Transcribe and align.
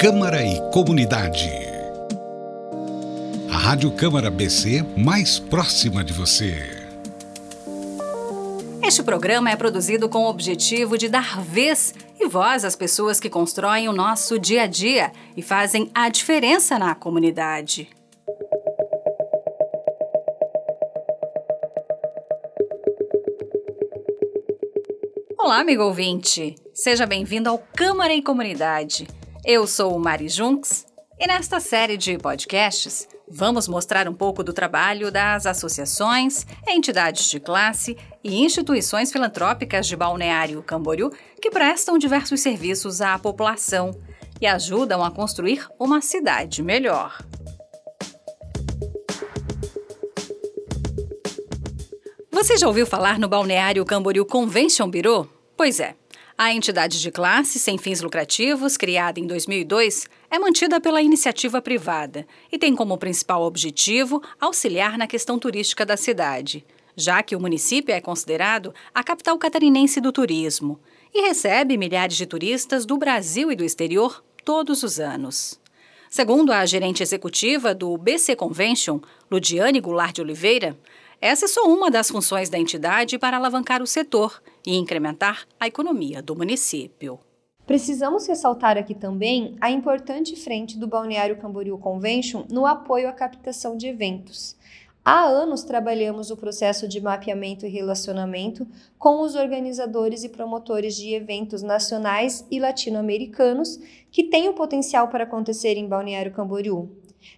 Câmara 0.00 0.42
e 0.42 0.58
Comunidade. 0.70 1.50
A 3.52 3.58
Rádio 3.58 3.90
Câmara 3.90 4.30
BC 4.30 4.82
mais 4.96 5.38
próxima 5.38 6.02
de 6.02 6.14
você. 6.14 6.56
Este 8.82 9.02
programa 9.02 9.50
é 9.50 9.56
produzido 9.56 10.08
com 10.08 10.20
o 10.20 10.30
objetivo 10.30 10.96
de 10.96 11.06
dar 11.06 11.42
vez 11.42 11.92
e 12.18 12.26
voz 12.26 12.64
às 12.64 12.74
pessoas 12.74 13.20
que 13.20 13.28
constroem 13.28 13.90
o 13.90 13.92
nosso 13.92 14.38
dia 14.38 14.62
a 14.62 14.66
dia 14.66 15.12
e 15.36 15.42
fazem 15.42 15.90
a 15.94 16.08
diferença 16.08 16.78
na 16.78 16.94
comunidade. 16.94 17.90
Olá, 25.38 25.60
amigo 25.60 25.82
ouvinte! 25.82 26.54
Seja 26.72 27.04
bem-vindo 27.04 27.50
ao 27.50 27.58
Câmara 27.58 28.14
e 28.14 28.22
Comunidade. 28.22 29.06
Eu 29.44 29.66
sou 29.66 29.98
Mari 29.98 30.28
Junks 30.28 30.86
e 31.18 31.26
nesta 31.26 31.60
série 31.60 31.96
de 31.96 32.18
podcasts 32.18 33.08
vamos 33.26 33.66
mostrar 33.68 34.06
um 34.06 34.12
pouco 34.12 34.44
do 34.44 34.52
trabalho 34.52 35.10
das 35.10 35.46
associações, 35.46 36.46
entidades 36.68 37.30
de 37.30 37.40
classe 37.40 37.96
e 38.22 38.42
instituições 38.42 39.10
filantrópicas 39.10 39.86
de 39.86 39.96
Balneário 39.96 40.62
Camboriú 40.62 41.10
que 41.40 41.50
prestam 41.50 41.96
diversos 41.96 42.40
serviços 42.40 43.00
à 43.00 43.18
população 43.18 43.98
e 44.40 44.46
ajudam 44.46 45.02
a 45.02 45.10
construir 45.10 45.66
uma 45.78 46.02
cidade 46.02 46.62
melhor. 46.62 47.18
Você 52.30 52.58
já 52.58 52.66
ouviu 52.66 52.86
falar 52.86 53.18
no 53.18 53.28
Balneário 53.28 53.84
Camboriú 53.86 54.26
Convention 54.26 54.90
Bureau? 54.90 55.26
Pois 55.56 55.80
é. 55.80 55.99
A 56.42 56.54
entidade 56.54 57.02
de 57.02 57.10
classe 57.10 57.58
sem 57.58 57.76
fins 57.76 58.00
lucrativos, 58.00 58.78
criada 58.78 59.20
em 59.20 59.26
2002, 59.26 60.08
é 60.30 60.38
mantida 60.38 60.80
pela 60.80 61.02
iniciativa 61.02 61.60
privada 61.60 62.26
e 62.50 62.58
tem 62.58 62.74
como 62.74 62.96
principal 62.96 63.42
objetivo 63.42 64.22
auxiliar 64.40 64.96
na 64.96 65.06
questão 65.06 65.38
turística 65.38 65.84
da 65.84 65.98
cidade, 65.98 66.64
já 66.96 67.22
que 67.22 67.36
o 67.36 67.40
município 67.40 67.94
é 67.94 68.00
considerado 68.00 68.72
a 68.94 69.04
capital 69.04 69.36
catarinense 69.36 70.00
do 70.00 70.10
turismo 70.10 70.80
e 71.12 71.20
recebe 71.20 71.76
milhares 71.76 72.16
de 72.16 72.24
turistas 72.24 72.86
do 72.86 72.96
Brasil 72.96 73.52
e 73.52 73.54
do 73.54 73.62
exterior 73.62 74.24
todos 74.42 74.82
os 74.82 74.98
anos. 74.98 75.60
Segundo 76.08 76.54
a 76.54 76.64
gerente 76.64 77.02
executiva 77.02 77.74
do 77.74 77.98
BC 77.98 78.34
Convention, 78.34 78.98
Ludiane 79.30 79.78
Goulart 79.78 80.14
de 80.14 80.22
Oliveira, 80.22 80.74
essa 81.20 81.44
é 81.44 81.48
só 81.48 81.64
uma 81.66 81.90
das 81.90 82.10
funções 82.10 82.48
da 82.48 82.58
entidade 82.58 83.18
para 83.18 83.36
alavancar 83.36 83.82
o 83.82 83.86
setor 83.86 84.40
e 84.66 84.76
incrementar 84.76 85.46
a 85.58 85.66
economia 85.66 86.22
do 86.22 86.36
município. 86.36 87.18
Precisamos 87.66 88.26
ressaltar 88.26 88.76
aqui 88.76 88.94
também 88.94 89.54
a 89.60 89.70
importante 89.70 90.34
frente 90.34 90.76
do 90.76 90.88
Balneário 90.88 91.36
Camboriú 91.36 91.78
Convention 91.78 92.44
no 92.50 92.66
apoio 92.66 93.08
à 93.08 93.12
captação 93.12 93.76
de 93.76 93.86
eventos. 93.86 94.56
Há 95.04 95.24
anos 95.24 95.62
trabalhamos 95.62 96.30
o 96.30 96.36
processo 96.36 96.86
de 96.86 97.00
mapeamento 97.00 97.64
e 97.64 97.70
relacionamento 97.70 98.66
com 98.98 99.22
os 99.22 99.34
organizadores 99.34 100.24
e 100.24 100.28
promotores 100.28 100.94
de 100.94 101.14
eventos 101.14 101.62
nacionais 101.62 102.44
e 102.50 102.60
latino-americanos 102.60 103.78
que 104.10 104.24
têm 104.24 104.48
o 104.48 104.54
potencial 104.54 105.08
para 105.08 105.24
acontecer 105.24 105.76
em 105.76 105.88
Balneário 105.88 106.32
Camboriú. 106.32 106.90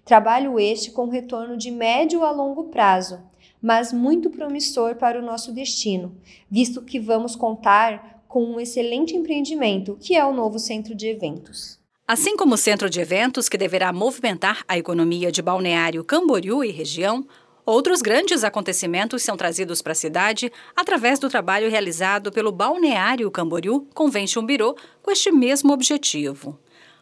Trabalho 0.04 0.58
este 0.58 0.90
com 0.90 1.08
retorno 1.08 1.56
de 1.56 1.70
médio 1.70 2.24
a 2.24 2.30
longo 2.30 2.64
prazo, 2.64 3.20
mas 3.62 3.92
muito 3.92 4.28
promissor 4.28 4.96
para 4.96 5.18
o 5.18 5.24
nosso 5.24 5.52
destino, 5.52 6.16
visto 6.50 6.82
que 6.82 6.98
vamos 6.98 7.36
contar 7.36 8.24
com 8.26 8.44
um 8.44 8.58
excelente 8.58 9.14
empreendimento, 9.14 9.96
que 10.00 10.16
é 10.16 10.24
o 10.24 10.32
novo 10.32 10.58
centro 10.58 10.94
de 10.94 11.06
eventos. 11.06 11.78
Assim 12.08 12.36
como 12.36 12.54
o 12.54 12.58
centro 12.58 12.90
de 12.90 13.00
eventos 13.00 13.48
que 13.48 13.56
deverá 13.56 13.92
movimentar 13.92 14.64
a 14.66 14.76
economia 14.76 15.30
de 15.30 15.40
Balneário 15.40 16.02
Camboriú 16.02 16.64
e 16.64 16.72
região, 16.72 17.24
outros 17.64 18.02
grandes 18.02 18.42
acontecimentos 18.42 19.22
são 19.22 19.36
trazidos 19.36 19.80
para 19.80 19.92
a 19.92 19.94
cidade 19.94 20.50
através 20.74 21.18
do 21.18 21.28
trabalho 21.30 21.70
realizado 21.70 22.32
pelo 22.32 22.50
Balneário 22.50 23.30
Camboriú 23.30 23.86
Convention 23.94 24.44
Bureau 24.44 24.76
com 25.00 25.12
este 25.12 25.30
mesmo 25.30 25.72
objetivo. 25.72 26.58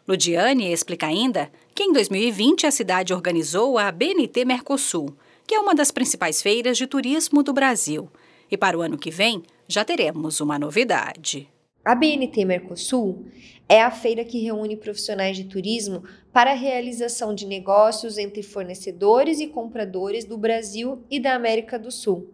Ludiane 0.07 0.71
explica 0.71 1.07
ainda 1.07 1.51
que 1.73 1.83
em 1.83 1.93
2020 1.93 2.67
a 2.67 2.71
cidade 2.71 3.13
organizou 3.13 3.77
a 3.77 3.91
BNT 3.91 4.45
Mercosul, 4.45 5.15
que 5.47 5.55
é 5.55 5.59
uma 5.59 5.75
das 5.75 5.91
principais 5.91 6.41
feiras 6.41 6.77
de 6.77 6.87
turismo 6.87 7.43
do 7.43 7.53
Brasil. 7.53 8.09
E 8.49 8.57
para 8.57 8.77
o 8.77 8.81
ano 8.81 8.97
que 8.97 9.11
vem, 9.11 9.43
já 9.67 9.83
teremos 9.85 10.41
uma 10.41 10.59
novidade. 10.59 11.47
A 11.83 11.95
BNT 11.95 12.45
Mercosul 12.45 13.25
é 13.67 13.81
a 13.81 13.89
feira 13.89 14.23
que 14.23 14.39
reúne 14.39 14.77
profissionais 14.77 15.35
de 15.35 15.45
turismo 15.45 16.03
para 16.31 16.51
a 16.51 16.55
realização 16.55 17.33
de 17.33 17.47
negócios 17.47 18.17
entre 18.17 18.43
fornecedores 18.43 19.39
e 19.39 19.47
compradores 19.47 20.25
do 20.25 20.37
Brasil 20.37 21.03
e 21.09 21.19
da 21.19 21.33
América 21.33 21.79
do 21.79 21.89
Sul. 21.89 22.29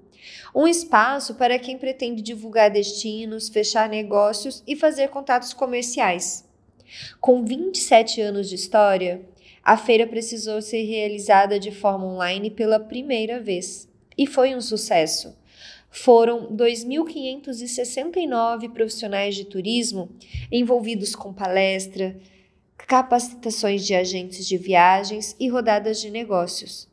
Um 0.53 0.67
espaço 0.67 1.35
para 1.35 1.59
quem 1.59 1.77
pretende 1.77 2.21
divulgar 2.21 2.69
destinos, 2.69 3.47
fechar 3.47 3.87
negócios 3.87 4.63
e 4.67 4.75
fazer 4.75 5.09
contatos 5.09 5.53
comerciais. 5.53 6.45
Com 7.21 7.45
27 7.45 8.19
anos 8.21 8.49
de 8.49 8.55
história, 8.55 9.21
a 9.67 9.75
feira 9.75 10.07
precisou 10.07 10.61
ser 10.61 10.83
realizada 10.83 11.59
de 11.59 11.71
forma 11.71 12.05
online 12.05 12.49
pela 12.49 12.79
primeira 12.79 13.41
vez 13.41 13.89
e 14.17 14.25
foi 14.25 14.55
um 14.55 14.61
sucesso. 14.61 15.35
Foram 15.91 16.55
2.569 16.55 18.71
profissionais 18.71 19.35
de 19.35 19.43
turismo 19.43 20.09
envolvidos 20.49 21.13
com 21.13 21.33
palestra, 21.33 22.17
capacitações 22.77 23.85
de 23.85 23.93
agentes 23.93 24.47
de 24.47 24.57
viagens 24.57 25.35
e 25.37 25.49
rodadas 25.49 25.99
de 25.99 26.09
negócios. 26.09 26.87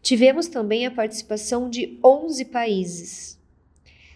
Tivemos 0.00 0.48
também 0.48 0.86
a 0.86 0.90
participação 0.90 1.68
de 1.68 1.98
11 2.02 2.46
países. 2.46 3.38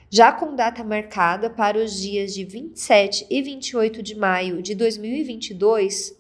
Já 0.08 0.32
com 0.32 0.56
data 0.56 0.82
marcada 0.82 1.50
para 1.50 1.76
os 1.76 2.00
dias 2.00 2.32
de 2.32 2.42
27 2.42 3.26
e 3.28 3.42
28 3.42 4.02
de 4.02 4.14
maio 4.14 4.62
de 4.62 4.74
2022, 4.74 6.16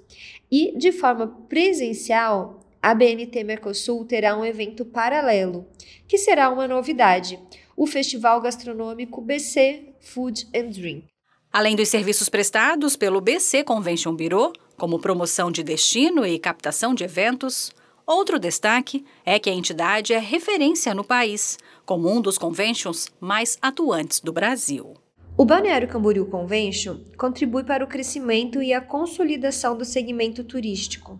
e, 0.50 0.76
de 0.76 0.92
forma 0.92 1.26
presencial, 1.48 2.60
a 2.82 2.94
BNT 2.94 3.44
Mercosul 3.44 4.04
terá 4.04 4.36
um 4.36 4.44
evento 4.44 4.84
paralelo, 4.84 5.66
que 6.06 6.16
será 6.16 6.50
uma 6.50 6.68
novidade: 6.68 7.38
o 7.76 7.86
Festival 7.86 8.40
Gastronômico 8.40 9.20
BC 9.20 9.94
Food 10.00 10.48
and 10.54 10.70
Drink. 10.70 11.04
Além 11.52 11.74
dos 11.74 11.88
serviços 11.88 12.28
prestados 12.28 12.96
pelo 12.96 13.20
BC 13.20 13.64
Convention 13.64 14.14
Bureau, 14.14 14.52
como 14.76 14.98
promoção 14.98 15.50
de 15.50 15.62
destino 15.62 16.24
e 16.24 16.38
captação 16.38 16.94
de 16.94 17.04
eventos, 17.04 17.72
outro 18.06 18.38
destaque 18.38 19.04
é 19.24 19.38
que 19.38 19.50
a 19.50 19.54
entidade 19.54 20.12
é 20.12 20.18
referência 20.18 20.94
no 20.94 21.02
país, 21.02 21.58
como 21.84 22.08
um 22.10 22.20
dos 22.20 22.38
conventions 22.38 23.08
mais 23.18 23.58
atuantes 23.60 24.20
do 24.20 24.32
Brasil. 24.32 24.94
O 25.40 25.44
Balneário 25.44 25.86
Camboriú 25.86 26.26
Convention 26.26 26.98
contribui 27.16 27.62
para 27.62 27.84
o 27.84 27.86
crescimento 27.86 28.60
e 28.60 28.74
a 28.74 28.80
consolidação 28.80 29.78
do 29.78 29.84
segmento 29.84 30.42
turístico. 30.42 31.16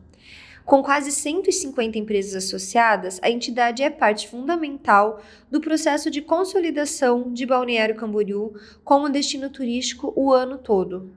Com 0.64 0.82
quase 0.82 1.12
150 1.12 1.96
empresas 1.96 2.44
associadas, 2.44 3.20
a 3.22 3.30
entidade 3.30 3.80
é 3.80 3.88
parte 3.88 4.26
fundamental 4.26 5.22
do 5.48 5.60
processo 5.60 6.10
de 6.10 6.20
consolidação 6.20 7.32
de 7.32 7.46
Balneário 7.46 7.94
Camboriú 7.94 8.54
como 8.82 9.08
destino 9.08 9.50
turístico 9.50 10.12
o 10.16 10.32
ano 10.32 10.58
todo. 10.58 11.12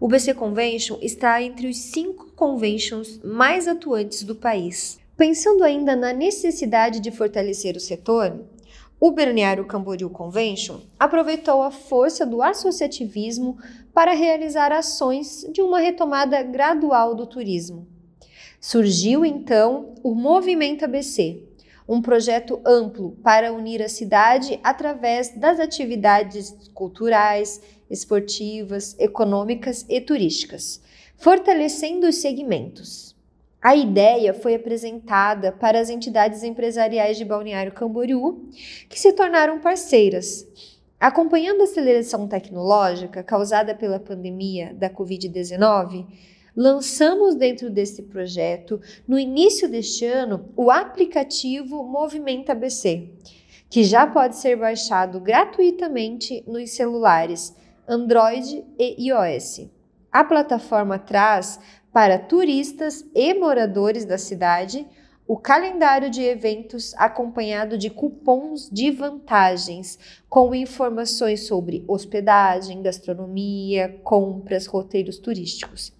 O 0.00 0.08
BC 0.08 0.34
Convention 0.34 0.98
está 1.00 1.40
entre 1.40 1.68
os 1.68 1.76
cinco 1.76 2.32
conventions 2.32 3.20
mais 3.22 3.68
atuantes 3.68 4.24
do 4.24 4.34
país. 4.34 4.98
Pensando 5.16 5.62
ainda 5.62 5.94
na 5.94 6.12
necessidade 6.12 6.98
de 6.98 7.12
fortalecer 7.12 7.76
o 7.76 7.80
setor, 7.80 8.40
o 9.06 9.10
Balneário 9.10 9.66
Camboriú 9.66 10.08
Convention 10.08 10.80
aproveitou 10.98 11.60
a 11.60 11.70
força 11.70 12.24
do 12.24 12.40
associativismo 12.40 13.58
para 13.92 14.14
realizar 14.14 14.72
ações 14.72 15.46
de 15.52 15.60
uma 15.60 15.78
retomada 15.78 16.42
gradual 16.42 17.14
do 17.14 17.26
turismo. 17.26 17.86
Surgiu 18.58 19.22
então 19.22 19.94
o 20.02 20.14
Movimento 20.14 20.86
ABC, 20.86 21.42
um 21.86 22.00
projeto 22.00 22.62
amplo 22.64 23.10
para 23.22 23.52
unir 23.52 23.82
a 23.82 23.90
cidade 23.90 24.58
através 24.64 25.36
das 25.36 25.60
atividades 25.60 26.56
culturais, 26.72 27.60
esportivas, 27.90 28.98
econômicas 28.98 29.84
e 29.86 30.00
turísticas, 30.00 30.80
fortalecendo 31.18 32.08
os 32.08 32.14
segmentos. 32.22 33.13
A 33.64 33.74
ideia 33.74 34.34
foi 34.34 34.54
apresentada 34.54 35.50
para 35.50 35.80
as 35.80 35.88
entidades 35.88 36.42
empresariais 36.42 37.16
de 37.16 37.24
Balneário 37.24 37.72
Camboriú, 37.72 38.46
que 38.90 39.00
se 39.00 39.10
tornaram 39.14 39.58
parceiras. 39.58 40.46
Acompanhando 41.00 41.62
a 41.62 41.64
aceleração 41.64 42.28
tecnológica 42.28 43.22
causada 43.22 43.74
pela 43.74 43.98
pandemia 43.98 44.74
da 44.74 44.90
Covid-19, 44.90 46.06
lançamos 46.54 47.36
dentro 47.36 47.70
desse 47.70 48.02
projeto, 48.02 48.78
no 49.08 49.18
início 49.18 49.66
deste 49.66 50.04
ano, 50.04 50.46
o 50.54 50.70
aplicativo 50.70 51.82
Movimento 51.84 52.50
ABC, 52.50 53.08
que 53.70 53.82
já 53.82 54.06
pode 54.06 54.36
ser 54.36 54.56
baixado 54.56 55.18
gratuitamente 55.18 56.44
nos 56.46 56.68
celulares 56.72 57.56
Android 57.88 58.62
e 58.78 59.08
iOS. 59.08 59.70
A 60.12 60.22
plataforma 60.22 60.98
traz 60.98 61.58
para 61.94 62.18
turistas 62.18 63.06
e 63.14 63.32
moradores 63.34 64.04
da 64.04 64.18
cidade 64.18 64.84
o 65.28 65.38
calendário 65.38 66.10
de 66.10 66.22
eventos 66.22 66.92
acompanhado 66.96 67.78
de 67.78 67.88
cupons 67.88 68.68
de 68.70 68.90
vantagens, 68.90 69.98
com 70.28 70.54
informações 70.54 71.46
sobre 71.46 71.82
hospedagem, 71.88 72.82
gastronomia, 72.82 74.00
compras, 74.02 74.66
roteiros 74.66 75.18
turísticos. 75.18 75.94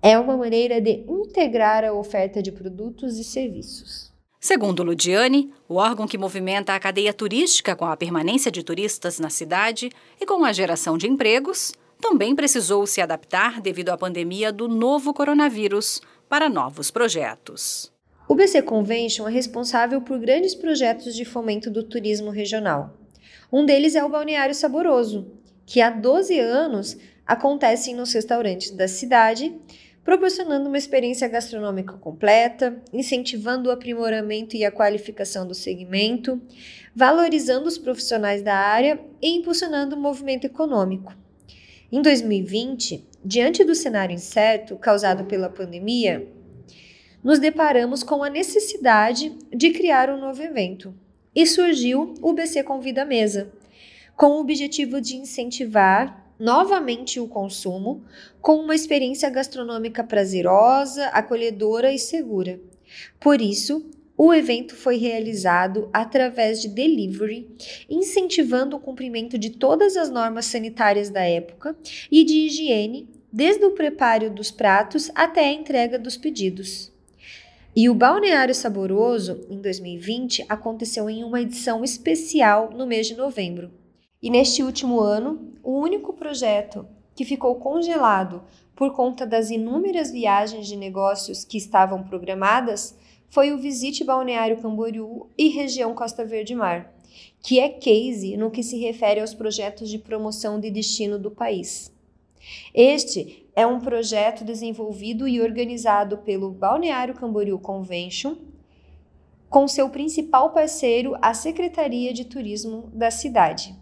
É 0.00 0.16
uma 0.16 0.36
maneira 0.36 0.80
de 0.80 1.04
integrar 1.08 1.84
a 1.84 1.92
oferta 1.92 2.40
de 2.40 2.52
produtos 2.52 3.18
e 3.18 3.24
serviços. 3.24 4.12
Segundo 4.38 4.84
Ludiane, 4.84 5.52
o 5.66 5.76
órgão 5.76 6.06
que 6.06 6.18
movimenta 6.18 6.74
a 6.74 6.78
cadeia 6.78 7.14
turística 7.14 7.74
com 7.74 7.86
a 7.86 7.96
permanência 7.96 8.52
de 8.52 8.62
turistas 8.62 9.18
na 9.18 9.30
cidade 9.30 9.90
e 10.20 10.26
com 10.26 10.44
a 10.44 10.52
geração 10.52 10.98
de 10.98 11.08
empregos, 11.08 11.72
também 12.00 12.34
precisou 12.34 12.86
se 12.86 13.00
adaptar 13.00 13.60
devido 13.60 13.90
à 13.90 13.96
pandemia 13.96 14.52
do 14.52 14.68
novo 14.68 15.12
coronavírus 15.12 16.00
para 16.28 16.48
novos 16.48 16.90
projetos. 16.90 17.92
O 18.28 18.34
BC 18.34 18.62
Convention 18.62 19.28
é 19.28 19.30
responsável 19.30 20.00
por 20.00 20.18
grandes 20.18 20.54
projetos 20.54 21.14
de 21.14 21.24
fomento 21.24 21.70
do 21.70 21.82
turismo 21.82 22.30
regional. 22.30 22.96
Um 23.52 23.64
deles 23.64 23.94
é 23.94 24.04
o 24.04 24.08
Balneário 24.08 24.54
Saboroso, 24.54 25.30
que 25.66 25.80
há 25.80 25.90
12 25.90 26.38
anos 26.38 26.96
acontece 27.26 27.92
nos 27.94 28.12
restaurantes 28.12 28.70
da 28.70 28.88
cidade 28.88 29.54
proporcionando 30.04 30.68
uma 30.68 30.76
experiência 30.76 31.26
gastronômica 31.26 31.94
completa, 31.94 32.76
incentivando 32.92 33.70
o 33.70 33.72
aprimoramento 33.72 34.54
e 34.54 34.64
a 34.64 34.70
qualificação 34.70 35.46
do 35.46 35.54
segmento, 35.54 36.40
valorizando 36.94 37.66
os 37.66 37.78
profissionais 37.78 38.42
da 38.42 38.54
área 38.54 39.00
e 39.20 39.34
impulsionando 39.34 39.96
o 39.96 39.98
movimento 39.98 40.44
econômico. 40.44 41.14
Em 41.94 42.02
2020, 42.02 43.06
diante 43.24 43.62
do 43.62 43.72
cenário 43.72 44.12
incerto 44.12 44.74
causado 44.74 45.26
pela 45.26 45.48
pandemia, 45.48 46.26
nos 47.22 47.38
deparamos 47.38 48.02
com 48.02 48.24
a 48.24 48.28
necessidade 48.28 49.32
de 49.54 49.70
criar 49.70 50.10
um 50.10 50.18
novo 50.18 50.42
evento. 50.42 50.92
E 51.32 51.46
surgiu 51.46 52.12
o 52.20 52.32
BC 52.32 52.64
Convida 52.64 53.02
à 53.02 53.04
Mesa, 53.04 53.48
com 54.16 54.26
o 54.30 54.40
objetivo 54.40 55.00
de 55.00 55.16
incentivar 55.16 56.34
novamente 56.36 57.20
o 57.20 57.28
consumo 57.28 58.02
com 58.40 58.56
uma 58.56 58.74
experiência 58.74 59.30
gastronômica 59.30 60.02
prazerosa, 60.02 61.06
acolhedora 61.10 61.92
e 61.92 61.98
segura. 62.00 62.58
Por 63.20 63.40
isso, 63.40 63.88
o 64.16 64.32
evento 64.32 64.76
foi 64.76 64.96
realizado 64.96 65.88
através 65.92 66.62
de 66.62 66.68
delivery, 66.68 67.48
incentivando 67.90 68.76
o 68.76 68.80
cumprimento 68.80 69.36
de 69.36 69.50
todas 69.50 69.96
as 69.96 70.08
normas 70.08 70.46
sanitárias 70.46 71.10
da 71.10 71.22
época 71.22 71.76
e 72.10 72.22
de 72.24 72.46
higiene, 72.46 73.08
desde 73.32 73.64
o 73.64 73.72
preparo 73.72 74.30
dos 74.30 74.52
pratos 74.52 75.10
até 75.14 75.46
a 75.46 75.52
entrega 75.52 75.98
dos 75.98 76.16
pedidos. 76.16 76.92
E 77.74 77.90
o 77.90 77.94
Balneário 77.94 78.54
Saboroso, 78.54 79.44
em 79.50 79.60
2020, 79.60 80.46
aconteceu 80.48 81.10
em 81.10 81.24
uma 81.24 81.40
edição 81.40 81.82
especial 81.82 82.70
no 82.70 82.86
mês 82.86 83.08
de 83.08 83.16
novembro. 83.16 83.72
E 84.22 84.30
neste 84.30 84.62
último 84.62 85.00
ano, 85.00 85.52
o 85.60 85.72
único 85.80 86.12
projeto 86.12 86.86
que 87.16 87.24
ficou 87.24 87.56
congelado 87.56 88.44
por 88.76 88.92
conta 88.92 89.26
das 89.26 89.50
inúmeras 89.50 90.12
viagens 90.12 90.68
de 90.68 90.76
negócios 90.76 91.44
que 91.44 91.58
estavam 91.58 92.04
programadas 92.04 92.96
foi 93.34 93.50
o 93.50 93.58
Visite 93.58 94.04
Balneário 94.04 94.62
Camboriú 94.62 95.28
e 95.36 95.48
região 95.48 95.92
Costa 95.92 96.24
Verde 96.24 96.54
Mar, 96.54 96.94
que 97.42 97.58
é 97.58 97.68
case 97.68 98.36
no 98.36 98.48
que 98.48 98.62
se 98.62 98.78
refere 98.78 99.20
aos 99.20 99.34
projetos 99.34 99.90
de 99.90 99.98
promoção 99.98 100.60
de 100.60 100.70
destino 100.70 101.18
do 101.18 101.32
país. 101.32 101.92
Este 102.72 103.44
é 103.56 103.66
um 103.66 103.80
projeto 103.80 104.44
desenvolvido 104.44 105.26
e 105.26 105.40
organizado 105.40 106.18
pelo 106.18 106.52
Balneário 106.52 107.14
Camboriú 107.14 107.58
Convention, 107.58 108.36
com 109.50 109.66
seu 109.66 109.90
principal 109.90 110.52
parceiro, 110.52 111.16
a 111.20 111.34
Secretaria 111.34 112.14
de 112.14 112.24
Turismo 112.24 112.88
da 112.92 113.10
cidade. 113.10 113.74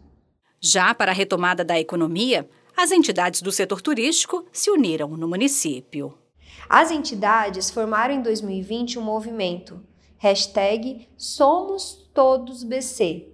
Já 0.62 0.94
para 0.94 1.12
a 1.12 1.14
retomada 1.14 1.62
da 1.62 1.78
economia, 1.78 2.49
as 2.75 2.90
entidades 2.90 3.43
do 3.43 3.52
setor 3.52 3.82
turístico 3.82 4.46
se 4.50 4.70
uniram 4.70 5.08
no 5.08 5.28
município. 5.28 6.22
As 6.69 6.90
entidades 6.90 7.70
formaram 7.70 8.14
em 8.14 8.22
2020 8.22 8.99
um 8.99 9.02
movimento, 9.02 9.82
hashtag 10.19 11.08
Somos 11.16 12.08
Todos 12.14 12.62
BC, 12.62 13.28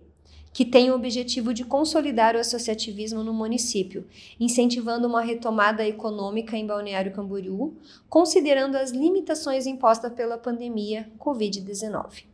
que 0.52 0.64
tem 0.64 0.90
o 0.90 0.94
objetivo 0.94 1.54
de 1.54 1.64
consolidar 1.64 2.34
o 2.34 2.38
associativismo 2.40 3.22
no 3.22 3.32
município, 3.32 4.06
incentivando 4.40 5.06
uma 5.06 5.20
retomada 5.20 5.86
econômica 5.86 6.56
em 6.56 6.66
Balneário 6.66 7.12
Camboriú, 7.12 7.76
considerando 8.08 8.76
as 8.76 8.90
limitações 8.90 9.66
impostas 9.66 10.12
pela 10.12 10.36
pandemia 10.36 11.10
Covid-19. 11.18 12.24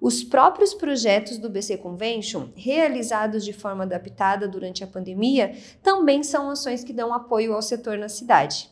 Os 0.00 0.24
próprios 0.24 0.72
projetos 0.72 1.36
do 1.36 1.50
BC 1.50 1.76
Convention, 1.76 2.48
realizados 2.56 3.44
de 3.44 3.52
forma 3.52 3.84
adaptada 3.84 4.48
durante 4.48 4.82
a 4.82 4.86
pandemia, 4.86 5.54
também 5.82 6.22
são 6.22 6.48
ações 6.48 6.82
que 6.82 6.92
dão 6.92 7.12
apoio 7.12 7.52
ao 7.52 7.60
setor 7.60 7.98
na 7.98 8.08
cidade. 8.08 8.70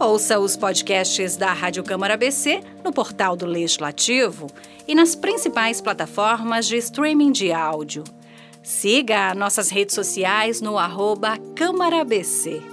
Ouça 0.02 0.40
os 0.40 0.56
podcasts 0.56 1.36
da 1.36 1.52
Rádio 1.52 1.84
Câmara 1.84 2.16
BC 2.16 2.60
no 2.82 2.92
portal 2.92 3.36
do 3.36 3.46
Legislativo 3.46 4.48
e 4.86 4.96
nas 4.96 5.14
principais 5.14 5.80
plataformas 5.80 6.66
de 6.66 6.76
streaming 6.76 7.30
de 7.30 7.52
áudio. 7.52 8.02
Siga 8.64 9.32
nossas 9.32 9.70
redes 9.70 9.94
sociais 9.94 10.60
no 10.60 10.76
arroba 10.76 11.38
Câmara 11.54 12.04
BC. 12.04 12.71